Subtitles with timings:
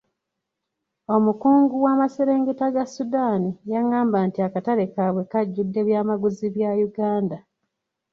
[1.15, 7.37] Omukungu w'amaserengeta ga Sudan yang'amba nti akatale kaabwe kajjudde byamaguzi bya Uganda.